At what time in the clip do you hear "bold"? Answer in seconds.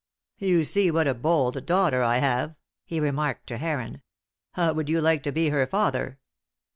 1.13-1.63